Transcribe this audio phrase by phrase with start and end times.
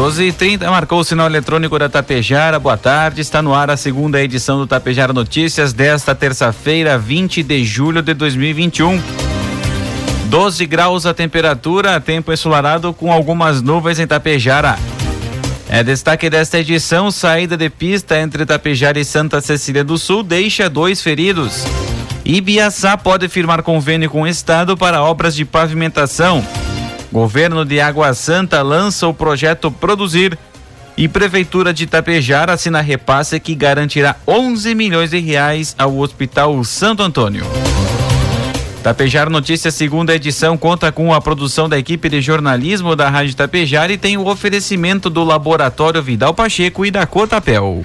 [0.00, 2.58] 12 e 30 marcou o sinal eletrônico da Tapejara.
[2.58, 3.20] Boa tarde.
[3.20, 8.14] Está no ar a segunda edição do Tapejara Notícias desta terça-feira, 20 de julho de
[8.14, 8.98] 2021.
[10.24, 14.78] 12 graus a temperatura, tempo ensolarado com algumas nuvens em Tapejara.
[15.68, 20.70] É destaque desta edição: saída de pista entre Tapejara e Santa Cecília do Sul deixa
[20.70, 21.62] dois feridos.
[22.24, 26.42] Ibiaçá pode firmar convênio com o Estado para obras de pavimentação.
[27.12, 30.38] Governo de Água Santa lança o projeto Produzir
[30.96, 37.02] e Prefeitura de Itapejara assina repasse que garantirá 11 milhões de reais ao Hospital Santo
[37.02, 37.44] Antônio.
[38.82, 43.90] Tapejar Notícias, segunda edição, conta com a produção da equipe de jornalismo da Rádio Tapejar
[43.90, 47.84] e tem o oferecimento do Laboratório Vidal Pacheco e da Cotapel.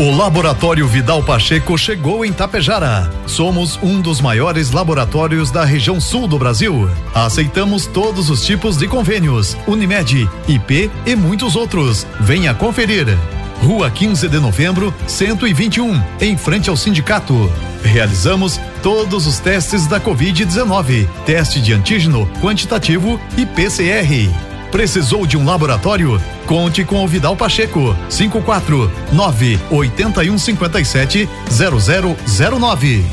[0.00, 3.10] O Laboratório Vidal Pacheco chegou em Tapejara.
[3.26, 6.88] Somos um dos maiores laboratórios da região sul do Brasil.
[7.14, 12.06] Aceitamos todos os tipos de convênios, Unimed, IP e muitos outros.
[12.18, 13.08] Venha conferir.
[13.62, 17.52] Rua 15 de Novembro, 121, em frente ao sindicato.
[17.84, 24.49] Realizamos todos os testes da Covid-19, teste de antígeno quantitativo e PCR.
[24.70, 26.20] Precisou de um laboratório?
[26.46, 27.96] Conte com o Vidal Pacheco.
[28.08, 33.04] 549 8157 0009.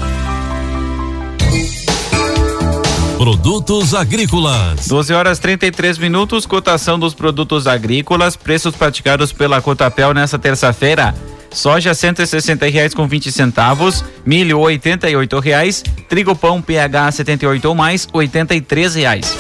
[3.18, 4.88] Produtos agrícolas.
[4.88, 11.16] 12 horas 33 minutos, cotação dos produtos agrícolas, preços praticados pela Cotapel nesta terça-feira.
[11.50, 16.62] Soja cento e sessenta reais com vinte centavos, milho oitenta e oito reais, trigo pão
[16.62, 19.36] PH 78 ou mais oitenta e três reais.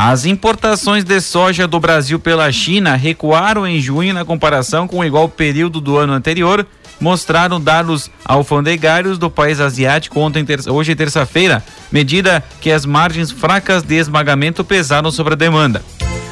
[0.00, 5.04] As importações de soja do Brasil pela China recuaram em junho na comparação com o
[5.04, 6.64] igual período do ano anterior,
[7.00, 13.96] mostraram dados alfandegários do país asiático ontem, hoje terça-feira, medida que as margens fracas de
[13.96, 15.82] esmagamento pesaram sobre a demanda.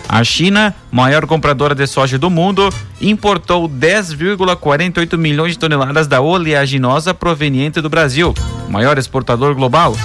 [0.09, 7.13] A China, maior compradora de soja do mundo, importou 10,48 milhões de toneladas da oleaginosa
[7.13, 8.33] proveniente do Brasil,
[8.69, 9.97] maior exportador global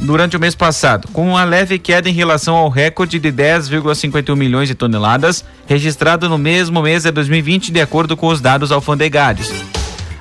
[0.00, 4.68] durante o mês passado, com uma leve queda em relação ao recorde de 10,51 milhões
[4.68, 9.52] de toneladas registrado no mesmo mês de 2020, de acordo com os dados alfandegários.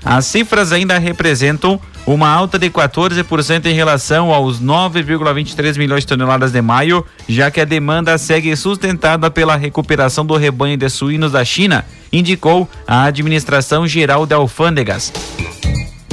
[0.03, 6.51] As cifras ainda representam uma alta de 14% em relação aos 9,23 milhões de toneladas
[6.51, 11.43] de maio, já que a demanda segue sustentada pela recuperação do rebanho de suínos da
[11.43, 15.11] China, indicou a Administração Geral de Alfândegas.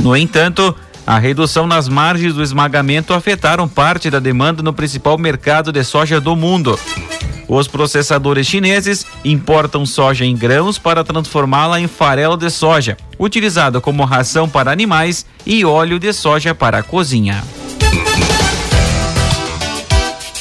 [0.02, 0.74] No entanto,
[1.06, 6.20] a redução nas margens do esmagamento afetaram parte da demanda no principal mercado de soja
[6.20, 6.78] do mundo.
[7.48, 14.04] Os processadores chineses importam soja em grãos para transformá-la em farelo de soja, utilizado como
[14.04, 17.44] ração para animais e óleo de soja para a cozinha.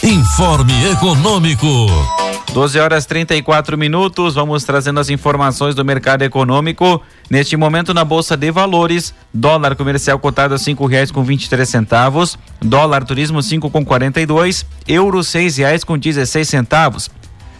[0.01, 2.24] Informe Econômico.
[2.55, 4.35] 12 horas 34 minutos.
[4.35, 7.01] Vamos trazendo as informações do mercado econômico.
[7.29, 12.39] Neste momento, na Bolsa de Valores, dólar comercial cotado a cinco reais com vinte centavos,
[12.61, 14.21] dólar turismo cinco com quarenta
[14.87, 17.11] euro seis reais com dezesseis centavos.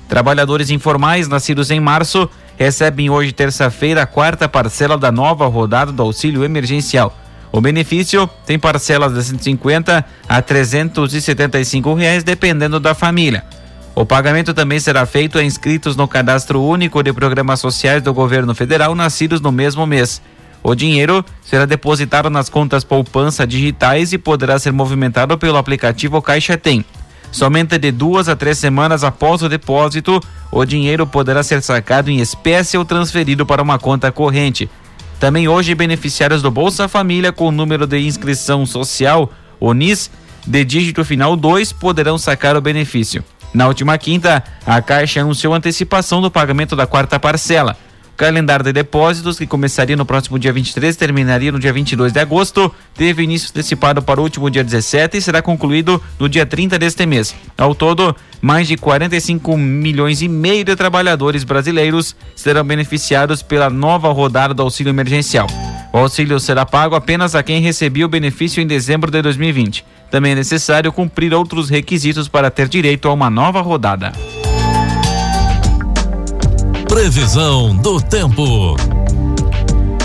[0.07, 6.01] Trabalhadores informais nascidos em março recebem hoje, terça-feira, a quarta parcela da nova rodada do
[6.03, 7.13] auxílio emergencial.
[7.51, 13.43] O benefício tem parcelas de 150 a 375 reais, dependendo da família.
[13.95, 18.53] O pagamento também será feito a inscritos no Cadastro Único de Programas Sociais do Governo
[18.53, 20.21] Federal nascidos no mesmo mês.
[20.61, 26.57] O dinheiro será depositado nas contas poupança digitais e poderá ser movimentado pelo aplicativo Caixa
[26.57, 26.83] Tem.
[27.31, 30.19] Somente de duas a três semanas após o depósito,
[30.51, 34.69] o dinheiro poderá ser sacado em espécie ou transferido para uma conta corrente.
[35.21, 40.11] Também hoje, beneficiários do Bolsa Família com número de inscrição social, ONIS,
[40.45, 43.23] de dígito final 2 poderão sacar o benefício.
[43.55, 47.77] Na última quinta, a Caixa anunciou antecipação do pagamento da quarta parcela.
[48.13, 52.11] O calendário de depósitos, que começaria no próximo dia 23 e terminaria no dia 22
[52.11, 56.45] de agosto, teve início antecipado para o último dia 17 e será concluído no dia
[56.45, 57.33] 30 deste mês.
[57.57, 64.11] Ao todo, mais de 45 milhões e meio de trabalhadores brasileiros serão beneficiados pela nova
[64.11, 65.47] rodada do auxílio emergencial.
[65.93, 69.85] O auxílio será pago apenas a quem recebeu o benefício em dezembro de 2020.
[70.15, 74.13] Também é necessário cumprir outros requisitos para ter direito a uma nova rodada.
[76.87, 78.77] Previsão do tempo.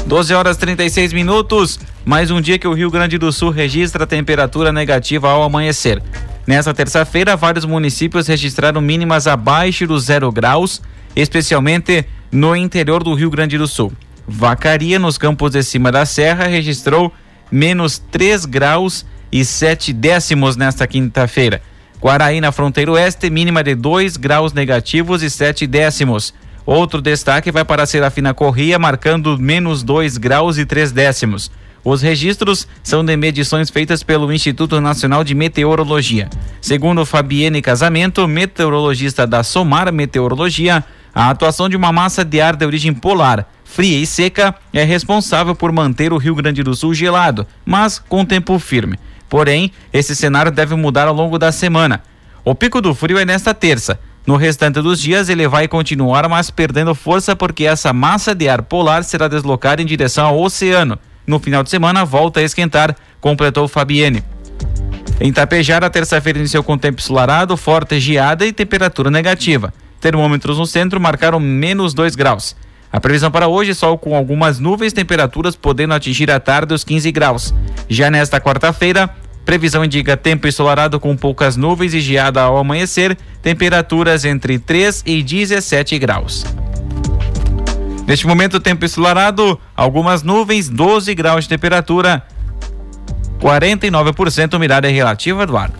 [0.06, 1.78] 12 horas 36 minutos.
[2.04, 6.02] Mais um dia que o Rio Grande do Sul registra temperatura negativa ao amanhecer.
[6.44, 10.82] Nessa terça-feira, vários municípios registraram mínimas abaixo dos zero graus,
[11.14, 13.92] especialmente no interior do Rio Grande do Sul.
[14.26, 17.12] Vacaria, nos campos de cima da serra, registrou
[17.48, 21.62] menos 3 graus e 7 décimos nesta quinta-feira.
[22.00, 26.32] Guaraí, na fronteira oeste, mínima de 2 graus negativos e 7 décimos.
[26.64, 31.50] Outro destaque vai para a Serafina Corrêa, marcando menos 2 graus e 3 décimos.
[31.82, 36.28] Os registros são de medições feitas pelo Instituto Nacional de Meteorologia.
[36.60, 40.84] Segundo Fabienne Casamento, meteorologista da Somar Meteorologia,
[41.14, 45.54] a atuação de uma massa de ar de origem polar, fria e seca, é responsável
[45.54, 48.98] por manter o Rio Grande do Sul gelado, mas com tempo firme.
[49.30, 52.02] Porém, esse cenário deve mudar ao longo da semana.
[52.44, 53.98] O pico do frio é nesta terça.
[54.26, 58.60] No restante dos dias, ele vai continuar, mas perdendo força porque essa massa de ar
[58.62, 60.98] polar será deslocada em direção ao oceano.
[61.26, 64.24] No final de semana, volta a esquentar, completou Fabienne.
[65.20, 69.72] Em Tapejara, terça-feira iniciou com tempo ensolarado, forte geada e temperatura negativa.
[70.00, 72.56] Termômetros no centro marcaram menos 2 graus.
[72.92, 77.12] A previsão para hoje, sol com algumas nuvens, temperaturas podendo atingir à tarde os 15
[77.12, 77.54] graus.
[77.88, 79.08] Já nesta quarta-feira,
[79.50, 85.24] previsão indica tempo ensolarado com poucas nuvens e geada ao amanhecer, temperaturas entre 3 e
[85.24, 86.46] 17 graus.
[88.06, 92.22] Neste momento, tempo ensolarado, algumas nuvens, 12 graus de temperatura,
[93.40, 95.72] 49% umidade relativa do ar.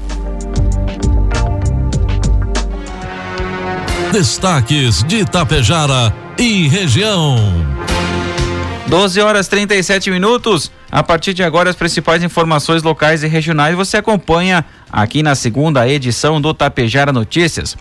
[4.11, 7.37] Destaques de Itapejara e região.
[8.91, 10.73] 12 horas 37 minutos.
[10.91, 15.89] A partir de agora, as principais informações locais e regionais você acompanha aqui na segunda
[15.89, 17.77] edição do Tapejara Notícias.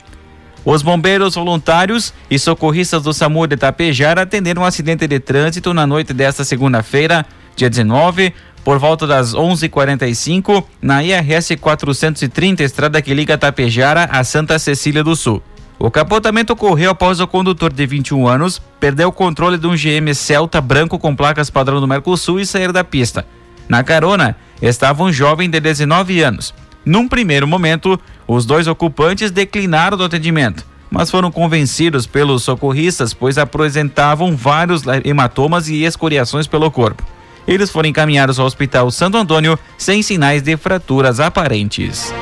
[0.64, 5.88] Os bombeiros voluntários e socorristas do SAMU de Tapejara atenderam um acidente de trânsito na
[5.88, 8.32] noite desta segunda-feira, dia 19,
[8.64, 15.16] por volta das 11:45 na IRS 430, estrada que liga Tapejara a Santa Cecília do
[15.16, 15.42] Sul.
[15.80, 20.14] O capotamento ocorreu após o condutor de 21 anos perder o controle de um GM
[20.14, 23.26] Celta branco com placas padrão do Mercosul e sair da pista.
[23.68, 26.54] Na carona estava um jovem de 19 anos.
[26.84, 27.98] Num primeiro momento,
[28.28, 35.70] os dois ocupantes declinaram do atendimento, mas foram convencidos pelos socorristas, pois apresentavam vários hematomas
[35.70, 37.04] e escoriações pelo corpo.
[37.48, 42.14] Eles foram encaminhados ao Hospital Santo Antônio sem sinais de fraturas aparentes.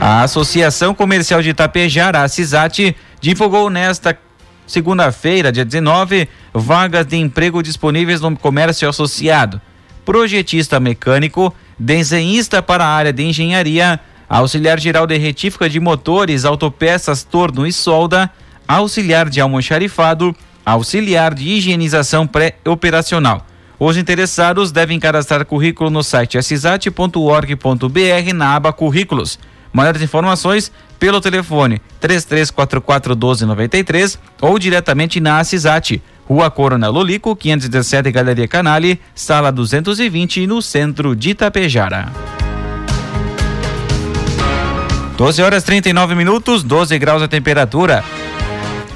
[0.00, 4.16] A Associação Comercial de Itapejara, a CISAT, divulgou nesta
[4.64, 9.60] segunda-feira, dia 19, vagas de emprego disponíveis no comércio associado.
[10.04, 17.24] Projetista mecânico, desenhista para a área de engenharia, auxiliar geral de retífica de motores, autopeças,
[17.24, 18.30] torno e solda,
[18.68, 20.32] auxiliar de almoxarifado,
[20.64, 23.44] auxiliar de higienização pré-operacional.
[23.80, 29.40] Os interessados devem cadastrar currículo no site assisat.org.br na aba Currículos.
[29.78, 38.48] Maiores informações pelo telefone 3344 1293 ou diretamente na Assisat, Rua Coronel Lolico, 517 Galeria
[38.48, 42.10] Canale, sala 220, no centro de Itapejara.
[45.16, 48.02] 12 horas 39 minutos, 12 graus a temperatura.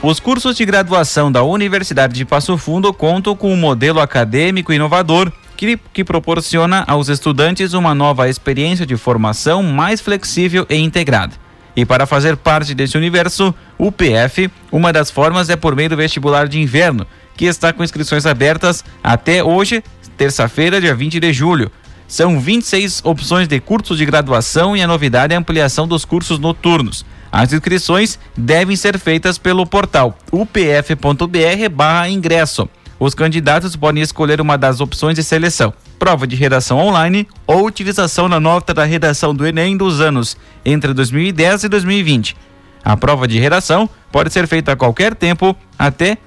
[0.03, 5.31] Os cursos de graduação da Universidade de Passo Fundo contam com um modelo acadêmico inovador
[5.67, 11.35] que, que proporciona aos estudantes uma nova experiência de formação mais flexível e integrada.
[11.77, 15.97] E para fazer parte desse universo, o PF, uma das formas é por meio do
[15.97, 19.85] vestibular de inverno, que está com inscrições abertas até hoje,
[20.17, 21.71] terça-feira, dia 20 de julho.
[22.09, 26.41] São 26 opções de cursos de graduação e a novidade é a ampliação dos cursos
[26.41, 27.07] noturnos.
[27.31, 32.69] As inscrições devem ser feitas pelo portal upf.br/ingresso.
[32.99, 38.29] Os candidatos podem escolher uma das opções de seleção: prova de redação online ou utilização
[38.29, 42.37] na nota da redação do Enem dos anos entre 2010 e 2020.
[42.85, 46.19] A prova de redação pode ser feita a qualquer tempo até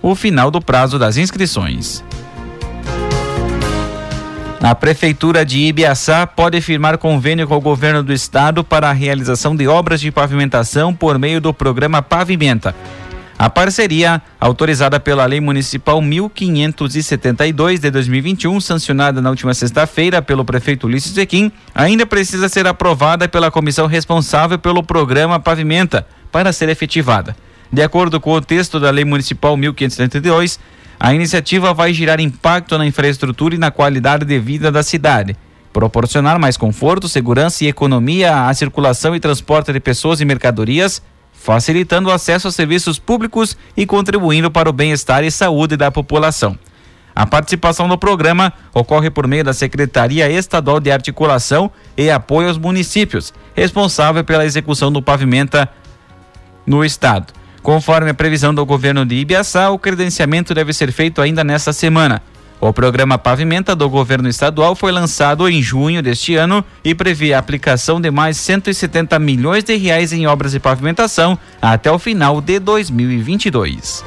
[0.00, 2.02] o final do prazo das inscrições.
[4.60, 9.54] A Prefeitura de Ibiaçá pode firmar convênio com o governo do estado para a realização
[9.54, 12.74] de obras de pavimentação por meio do programa Pavimenta.
[13.38, 20.88] A parceria, autorizada pela Lei Municipal 1572 de 2021, sancionada na última sexta-feira pelo prefeito
[20.88, 27.36] Ulisses Zequim, ainda precisa ser aprovada pela comissão responsável pelo programa Pavimenta para ser efetivada.
[27.72, 30.58] De acordo com o texto da Lei Municipal 1572,
[30.98, 35.36] a iniciativa vai gerar impacto na infraestrutura e na qualidade de vida da cidade,
[35.72, 41.00] proporcionar mais conforto, segurança e economia à circulação e transporte de pessoas e mercadorias,
[41.38, 46.58] facilitando o acesso a serviços públicos e contribuindo para o bem-estar e saúde da população.
[47.14, 52.58] A participação no programa ocorre por meio da Secretaria Estadual de Articulação e Apoio aos
[52.58, 55.68] Municípios, responsável pela execução do pavimenta
[56.66, 57.32] no estado.
[57.62, 62.22] Conforme a previsão do governo de Ibiaçá, o credenciamento deve ser feito ainda nesta semana.
[62.60, 67.38] O programa Pavimenta do governo estadual foi lançado em junho deste ano e prevê a
[67.38, 72.58] aplicação de mais 170 milhões de reais em obras de pavimentação até o final de
[72.58, 74.04] 2022.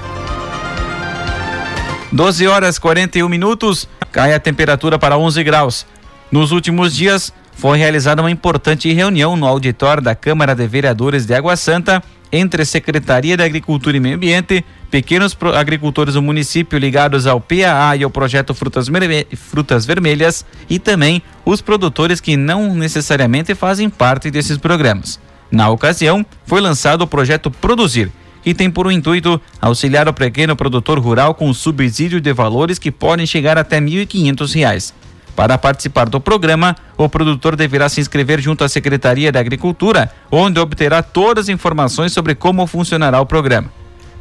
[2.11, 5.85] 12 horas 41 minutos, cai a temperatura para 11 graus.
[6.29, 11.33] Nos últimos dias, foi realizada uma importante reunião no auditório da Câmara de Vereadores de
[11.33, 17.27] Água Santa entre a Secretaria de Agricultura e Meio Ambiente, pequenos agricultores do município ligados
[17.27, 18.87] ao PAA e ao projeto Frutas,
[19.35, 25.19] Frutas Vermelhas e também os produtores que não necessariamente fazem parte desses programas.
[25.51, 28.09] Na ocasião, foi lançado o projeto Produzir,
[28.41, 33.25] que tem por intuito auxiliar o pequeno produtor rural com subsídio de valores que podem
[33.25, 34.93] chegar até R$ 1.500.
[35.35, 40.59] Para participar do programa, o produtor deverá se inscrever junto à Secretaria da Agricultura, onde
[40.59, 43.71] obterá todas as informações sobre como funcionará o programa.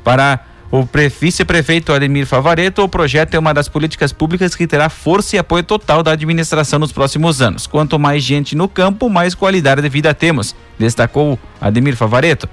[0.05, 0.41] Para
[0.71, 0.89] o
[1.21, 5.65] vice-prefeito Ademir Favareto, o projeto é uma das políticas públicas que terá força e apoio
[5.65, 7.67] total da administração nos próximos anos.
[7.67, 12.49] Quanto mais gente no campo, mais qualidade de vida temos, destacou Ademir Favareto.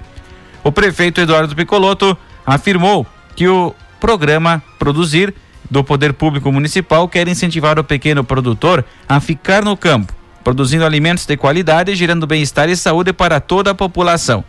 [0.64, 5.32] O prefeito Eduardo Picoloto afirmou que o programa Produzir
[5.70, 11.26] do Poder Público Municipal quer incentivar o pequeno produtor a ficar no campo, produzindo alimentos
[11.26, 14.44] de qualidade, gerando bem-estar e saúde para toda a população.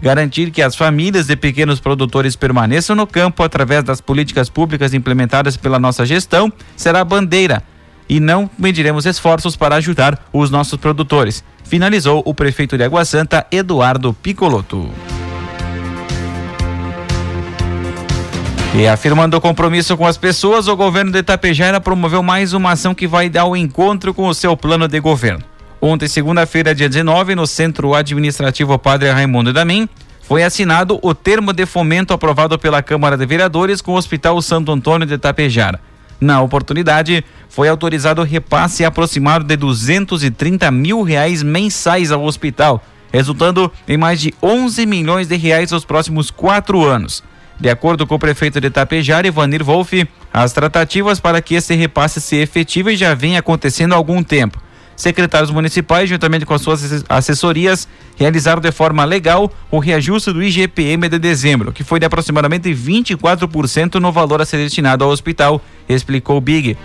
[0.00, 5.56] Garantir que as famílias de pequenos produtores permaneçam no campo através das políticas públicas implementadas
[5.56, 7.62] pela nossa gestão será a bandeira
[8.08, 11.44] e não mediremos esforços para ajudar os nossos produtores.
[11.64, 14.90] Finalizou o prefeito de Água Santa, Eduardo Picoloto.
[18.76, 22.92] E afirmando o compromisso com as pessoas, o governo de Itapejara promoveu mais uma ação
[22.92, 25.44] que vai dar o encontro com o seu plano de governo.
[25.80, 29.88] Ontem, segunda-feira, dia 19, no Centro Administrativo Padre Raimundo Damin,
[30.22, 34.72] foi assinado o termo de fomento aprovado pela Câmara de Vereadores com o Hospital Santo
[34.72, 35.78] Antônio de Itapejara.
[36.20, 43.70] Na oportunidade, foi autorizado o repasse aproximado de 230 mil reais mensais ao hospital, resultando
[43.86, 47.22] em mais de 11 milhões de reais nos próximos quatro anos.
[47.58, 52.20] De acordo com o prefeito de Tapejara, Ivanir Wolff, as tratativas para que esse repasse
[52.20, 54.60] se efetive já vem acontecendo há algum tempo.
[54.96, 61.08] Secretários municipais, juntamente com as suas assessorias, realizaram de forma legal o reajuste do IGPM
[61.08, 66.40] de dezembro, que foi de aproximadamente 24% no valor a ser destinado ao hospital, explicou
[66.40, 66.76] Big.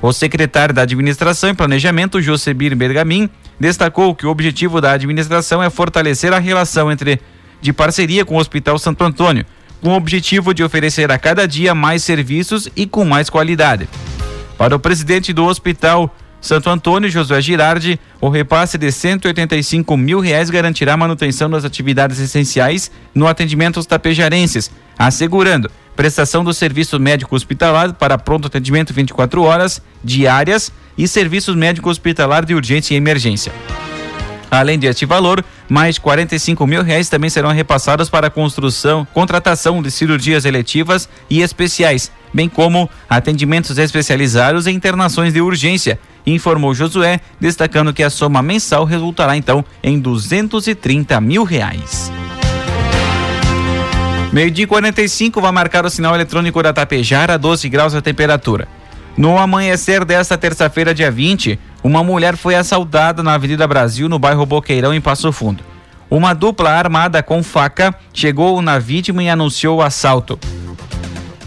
[0.00, 5.70] O secretário da Administração e Planejamento, Josebir Bergamin, destacou que o objetivo da administração é
[5.70, 7.20] fortalecer a relação entre
[7.60, 9.46] de parceria com o Hospital Santo Antônio,
[9.82, 13.88] com o objetivo de oferecer a cada dia mais serviços e com mais qualidade.
[14.56, 20.50] Para o presidente do Hospital Santo Antônio, Josué Girardi, o repasse de 185 mil reais
[20.50, 27.92] garantirá manutenção das atividades essenciais no atendimento aos tapejarenses, assegurando prestação do serviço médico hospitalar
[27.92, 33.52] para pronto atendimento 24 horas diárias e serviços médico hospitalar de urgência e emergência.
[34.52, 39.90] Além deste valor, mais 45 mil reais também serão repassados para a construção, contratação de
[39.90, 47.94] cirurgias eletivas e especiais, bem como atendimentos especializados e internações de urgência, informou Josué, destacando
[47.94, 52.12] que a soma mensal resultará então em 230 mil reais.
[54.34, 58.68] Meio dia 45 vai marcar o sinal eletrônico da Tapejara, 12 graus a temperatura.
[59.16, 64.46] No amanhecer desta terça-feira, dia 20, uma mulher foi assaltada na Avenida Brasil, no bairro
[64.46, 65.64] Boqueirão, em Passo Fundo.
[66.08, 70.38] Uma dupla armada com faca chegou na vítima e anunciou o assalto.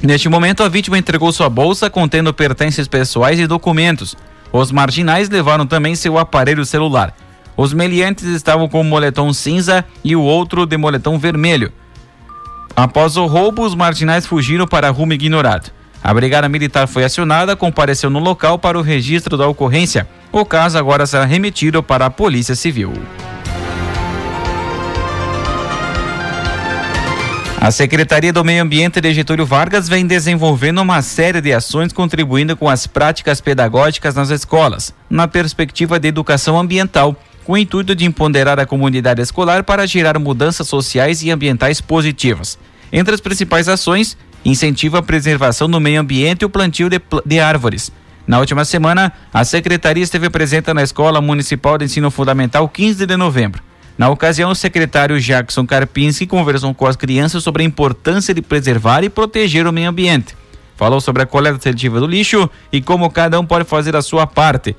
[0.02, 4.16] Neste momento, a vítima entregou sua bolsa contendo pertences pessoais e documentos.
[4.52, 7.16] Os marginais levaram também seu aparelho celular.
[7.56, 11.72] Os meliantes estavam com um moletom cinza e o outro de moletom vermelho.
[12.76, 15.72] Após o roubo, os marginais fugiram para rumo ignorado.
[16.06, 20.08] A Brigada Militar foi acionada, compareceu no local para o registro da ocorrência.
[20.32, 22.94] O caso agora será remetido para a Polícia Civil.
[27.60, 32.56] A Secretaria do Meio Ambiente de Getúlio Vargas vem desenvolvendo uma série de ações contribuindo
[32.56, 38.06] com as práticas pedagógicas nas escolas, na perspectiva de educação ambiental, com o intuito de
[38.06, 42.60] empoderar a comunidade escolar para gerar mudanças sociais e ambientais positivas.
[42.94, 47.40] Entre as principais ações, incentiva a preservação do meio ambiente e o plantio de, de
[47.40, 47.92] árvores.
[48.28, 53.18] Na última semana, a secretaria esteve presente na Escola Municipal de Ensino Fundamental 15 de
[53.18, 53.62] novembro.
[53.98, 59.04] Na ocasião, o secretário Jackson Karpinski conversou com as crianças sobre a importância de preservar
[59.04, 60.36] e proteger o meio ambiente.
[60.76, 64.28] Falou sobre a coleta seletiva do lixo e como cada um pode fazer a sua
[64.28, 64.76] parte.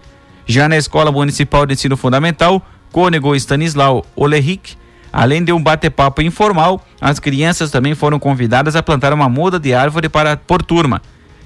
[0.47, 4.77] Já na Escola Municipal de Ensino Fundamental, Cônego Stanislau Oleric,
[5.17, 9.73] além de um bate-papo informal, as crianças também foram convidadas a plantar uma muda de
[9.73, 11.01] árvore para por turma.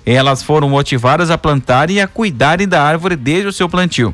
[0.05, 4.13] Elas foram motivadas a plantar e a cuidarem da árvore desde o seu plantio.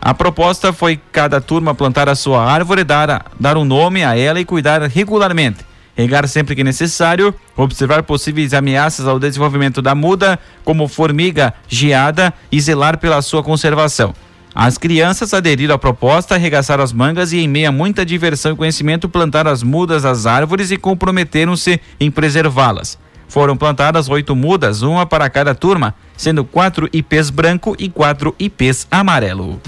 [0.00, 4.40] A proposta foi cada turma plantar a sua árvore, dar, dar um nome a ela
[4.40, 5.58] e cuidar regularmente.
[5.94, 12.58] Regar sempre que necessário, observar possíveis ameaças ao desenvolvimento da muda, como formiga, geada, e
[12.58, 14.14] zelar pela sua conservação.
[14.54, 18.56] As crianças aderiram à proposta, arregaçaram as mangas e, em meio a muita diversão e
[18.56, 22.96] conhecimento, plantaram as mudas das árvores e comprometeram-se em preservá-las.
[23.26, 28.86] Foram plantadas oito mudas, uma para cada turma, sendo quatro ipês branco e quatro ipês
[28.92, 29.60] amarelo.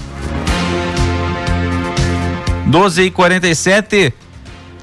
[2.66, 4.14] 12 e 47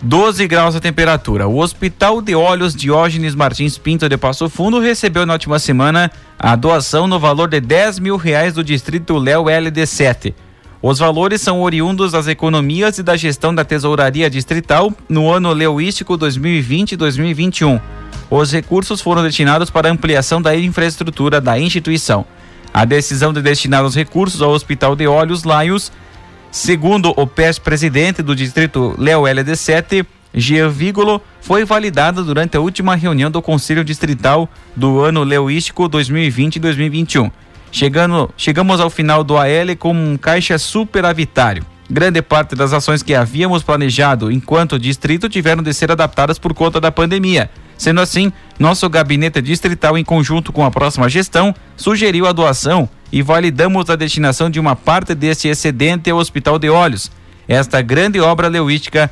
[0.05, 1.47] 12 graus a temperatura.
[1.47, 6.57] O Hospital de Olhos Diógenes Martins Pinto de Passo Fundo recebeu na última semana a
[6.57, 10.33] doação no valor de 10 mil reais do distrito Léo LD7.
[10.81, 16.17] Os valores são oriundos das economias e da gestão da tesouraria distrital no ano leoístico
[16.17, 17.79] 2020-2021.
[18.29, 22.25] Os recursos foram destinados para ampliação da infraestrutura da instituição.
[22.73, 25.93] A decisão de destinar os recursos ao Hospital de Olhos Laios
[26.53, 33.31] Segundo o PES-presidente do distrito Léo LD7, Jean Vigolo, foi validada durante a última reunião
[33.31, 37.31] do Conselho Distrital do ano leoístico 2020-2021.
[37.71, 41.65] Chegando, chegamos ao final do AL com um caixa superavitário.
[41.89, 46.79] Grande parte das ações que havíamos planejado enquanto distrito tiveram de ser adaptadas por conta
[46.79, 47.49] da pandemia.
[47.75, 53.21] Sendo assim, nosso gabinete distrital, em conjunto com a próxima gestão, sugeriu a doação e
[53.21, 57.11] validamos a destinação de uma parte deste excedente ao Hospital de Olhos.
[57.47, 59.07] Esta grande obra leuística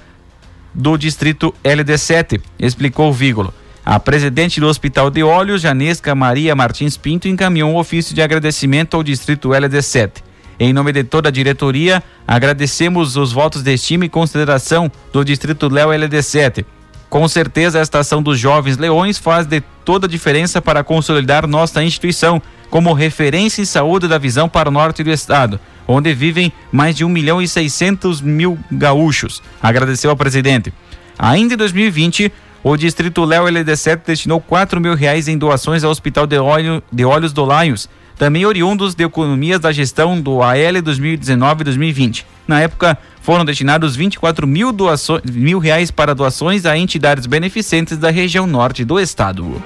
[0.73, 3.53] do distrito LD7, explicou Vígolo.
[3.85, 8.97] A presidente do Hospital de Olhos, Janesca Maria Martins Pinto, encaminhou um ofício de agradecimento
[8.97, 10.13] ao distrito LD7.
[10.59, 15.71] Em nome de toda a diretoria, agradecemos os votos de estima e consideração do distrito
[15.71, 16.65] Léo LD7
[17.11, 21.83] com certeza, esta ação dos Jovens Leões faz de toda a diferença para consolidar nossa
[21.83, 26.95] instituição como referência em saúde da visão para o norte do estado, onde vivem mais
[26.95, 30.73] de 1 milhão e 600 mil gaúchos, agradeceu ao presidente.
[31.19, 32.31] Ainda em 2020,
[32.63, 37.03] o Distrito Léo LD7 destinou 4 mil reais em doações ao Hospital de, Óleo, de
[37.03, 37.89] Olhos do Laios,
[38.21, 42.23] também oriundos de economias da gestão do AL 2019-2020.
[42.47, 48.11] Na época, foram destinados 24 mil, doações, mil reais para doações a entidades beneficentes da
[48.11, 49.59] região norte do estado.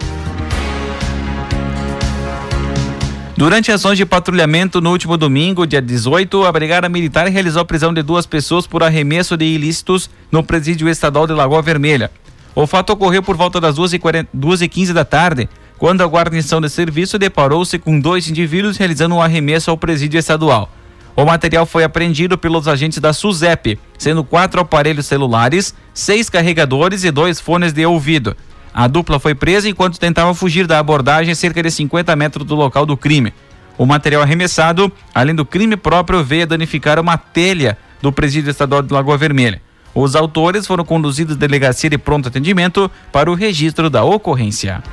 [3.35, 7.93] Durante ações de patrulhamento no último domingo, dia 18, a Brigada Militar realizou a prisão
[7.93, 12.09] de duas pessoas por arremesso de ilícitos no presídio estadual de Lagoa Vermelha.
[12.55, 17.77] O fato ocorreu por volta das 2h15 da tarde, quando a guarnição de serviço deparou-se
[17.77, 20.69] com dois indivíduos realizando um arremesso ao presídio estadual.
[21.15, 27.11] O material foi apreendido pelos agentes da SUSEP, sendo quatro aparelhos celulares, seis carregadores e
[27.11, 28.35] dois fones de ouvido.
[28.73, 32.55] A dupla foi presa enquanto tentava fugir da abordagem a cerca de 50 metros do
[32.55, 33.33] local do crime.
[33.77, 38.81] O material arremessado, além do crime próprio, veio a danificar uma telha do presídio estadual
[38.81, 39.61] de Lagoa Vermelha.
[39.93, 44.83] Os autores foram conduzidos à delegacia de pronto atendimento para o registro da ocorrência.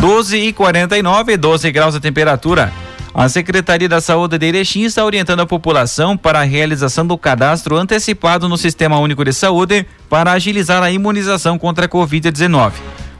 [0.00, 2.72] 12 e 49, 12 graus a temperatura.
[3.12, 7.76] A Secretaria da Saúde de Erechim está orientando a população para a realização do cadastro
[7.76, 12.74] antecipado no Sistema Único de Saúde para agilizar a imunização contra a Covid-19.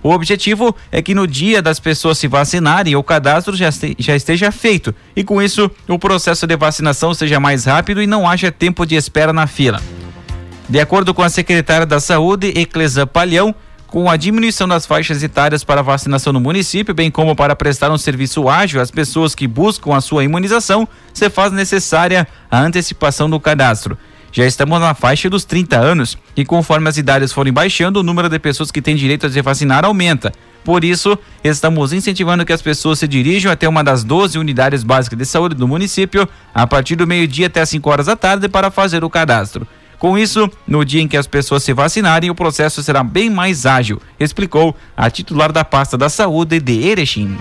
[0.05, 4.53] O objetivo é que no dia das pessoas se vacinarem, o cadastro já, já esteja
[4.53, 8.87] feito e, com isso, o processo de vacinação seja mais rápido e não haja tempo
[8.87, 9.83] de espera na fila.
[10.69, 13.53] De acordo com a secretária da Saúde, Eclesa Palhão,
[13.89, 17.99] com a diminuição das faixas etárias para vacinação no município, bem como para prestar um
[17.99, 23.41] serviço ágil às pessoas que buscam a sua imunização, se faz necessária a antecipação do
[23.41, 23.99] cadastro.
[24.31, 28.29] Já estamos na faixa dos 30 anos e conforme as idades forem baixando, o número
[28.29, 30.33] de pessoas que têm direito a se vacinar aumenta.
[30.63, 35.19] Por isso, estamos incentivando que as pessoas se dirijam até uma das 12 unidades básicas
[35.19, 38.71] de saúde do município a partir do meio-dia até as 5 horas da tarde para
[38.71, 39.67] fazer o cadastro.
[39.99, 43.67] Com isso, no dia em que as pessoas se vacinarem, o processo será bem mais
[43.67, 47.37] ágil, explicou a titular da pasta da saúde de Erechim.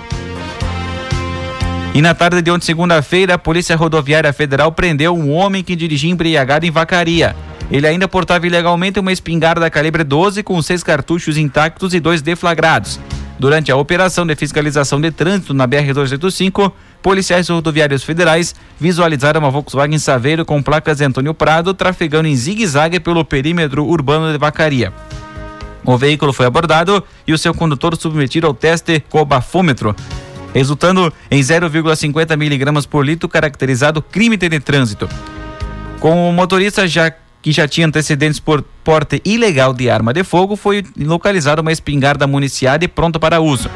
[1.93, 6.11] E na tarde de ontem, segunda-feira, a Polícia Rodoviária Federal prendeu um homem que dirigia
[6.11, 7.35] embriagado em Vacaria.
[7.69, 12.99] Ele ainda portava ilegalmente uma espingarda calibre 12 com seis cartuchos intactos e dois deflagrados.
[13.39, 19.99] Durante a operação de fiscalização de trânsito na BR-285, policiais rodoviários federais visualizaram uma Volkswagen
[19.99, 24.93] Saveiro com placas de Antônio Prado trafegando em zigue-zague pelo perímetro urbano de Vacaria.
[25.86, 29.95] O veículo foi abordado e o seu condutor submetido ao teste com o bafômetro,
[30.53, 35.07] resultando em 0,50 miligramas por litro, caracterizado crime de trânsito.
[35.99, 40.57] Com o motorista já que já tinha antecedentes por porte ilegal de arma de fogo,
[40.57, 43.69] foi localizada uma espingarda municiada e pronta para uso.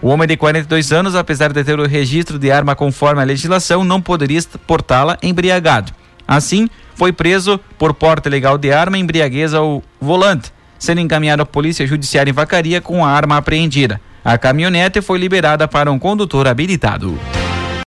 [0.00, 3.82] O homem de 42 anos, apesar de ter o registro de arma conforme a legislação,
[3.82, 5.92] não poderia portá-la embriagado.
[6.26, 11.86] Assim, foi preso por porte ilegal de arma embriaguez ao volante, sendo encaminhado à Polícia
[11.86, 14.00] Judiciária em Vacaria com a arma apreendida.
[14.24, 17.18] A caminhonete foi liberada para um condutor habilitado.